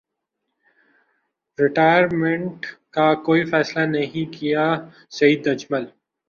retire 1.59 2.03
minute 2.21 2.59
کا 2.95 3.07
کوئی 3.25 3.43
فیصلہ 3.51 3.83
نہیں 3.87 4.25
کیاسعید 4.33 5.47
اجمل 5.47 5.85